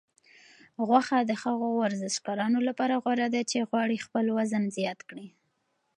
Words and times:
غوښه 0.87 1.17
د 1.29 1.31
هغو 1.43 1.69
ورزشکارانو 1.81 2.59
لپاره 2.67 2.95
غوره 3.03 3.27
ده 3.33 3.41
چې 3.49 3.67
غواړي 3.69 3.97
خپل 4.05 4.25
وزن 4.37 4.63
زیات 4.77 4.99
کړي. 5.09 5.27